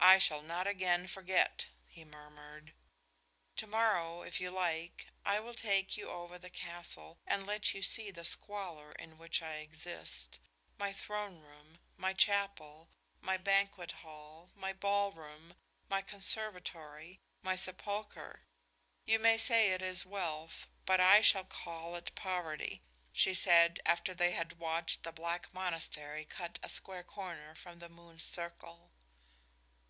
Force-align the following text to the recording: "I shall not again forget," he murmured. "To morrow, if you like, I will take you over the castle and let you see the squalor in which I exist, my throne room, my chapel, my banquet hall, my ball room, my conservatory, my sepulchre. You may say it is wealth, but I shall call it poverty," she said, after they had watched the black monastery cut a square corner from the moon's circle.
"I 0.00 0.16
shall 0.18 0.42
not 0.42 0.66
again 0.68 1.06
forget," 1.08 1.66
he 1.86 2.04
murmured. 2.04 2.72
"To 3.56 3.66
morrow, 3.66 4.22
if 4.22 4.40
you 4.40 4.50
like, 4.50 5.06
I 5.24 5.38
will 5.40 5.54
take 5.54 5.96
you 5.96 6.08
over 6.08 6.38
the 6.38 6.48
castle 6.48 7.18
and 7.26 7.44
let 7.44 7.74
you 7.74 7.82
see 7.82 8.10
the 8.12 8.24
squalor 8.24 8.92
in 8.92 9.18
which 9.18 9.42
I 9.42 9.54
exist, 9.56 10.38
my 10.78 10.92
throne 10.92 11.40
room, 11.40 11.78
my 11.96 12.14
chapel, 12.14 12.88
my 13.20 13.36
banquet 13.36 13.90
hall, 13.92 14.50
my 14.54 14.72
ball 14.72 15.10
room, 15.12 15.56
my 15.90 16.00
conservatory, 16.00 17.20
my 17.42 17.56
sepulchre. 17.56 18.46
You 19.04 19.18
may 19.18 19.36
say 19.36 19.72
it 19.72 19.82
is 19.82 20.06
wealth, 20.06 20.68
but 20.86 21.00
I 21.00 21.20
shall 21.22 21.44
call 21.44 21.96
it 21.96 22.14
poverty," 22.14 22.82
she 23.12 23.34
said, 23.34 23.80
after 23.84 24.14
they 24.14 24.30
had 24.32 24.60
watched 24.60 25.02
the 25.02 25.12
black 25.12 25.52
monastery 25.52 26.24
cut 26.24 26.58
a 26.62 26.68
square 26.68 27.02
corner 27.04 27.54
from 27.56 27.78
the 27.80 27.88
moon's 27.90 28.22
circle. 28.24 28.92